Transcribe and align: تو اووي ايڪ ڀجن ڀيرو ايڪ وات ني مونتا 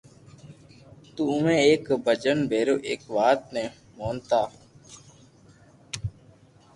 تو 1.13 1.21
اووي 1.31 1.55
ايڪ 1.65 1.83
ڀجن 2.05 2.37
ڀيرو 2.51 2.75
ايڪ 2.89 3.01
وات 3.15 3.41
ني 3.53 3.65
مونتا 3.97 4.41